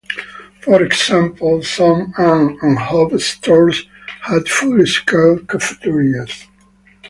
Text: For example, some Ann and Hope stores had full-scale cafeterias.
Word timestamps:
For 0.61 0.81
example, 0.81 1.61
some 1.61 2.11
Ann 2.17 2.57
and 2.63 2.79
Hope 2.79 3.19
stores 3.21 3.85
had 4.21 4.49
full-scale 4.49 5.45
cafeterias. 5.45 6.47